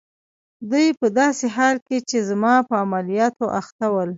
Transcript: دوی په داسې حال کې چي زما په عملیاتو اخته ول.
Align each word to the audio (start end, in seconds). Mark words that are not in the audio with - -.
دوی 0.69 0.87
په 0.99 1.07
داسې 1.19 1.45
حال 1.55 1.75
کې 1.87 1.97
چي 2.09 2.17
زما 2.29 2.53
په 2.67 2.75
عملیاتو 2.83 3.45
اخته 3.59 3.85
ول. 3.93 4.09